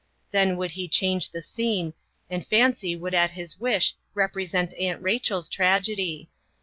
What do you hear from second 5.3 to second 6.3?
tragedy.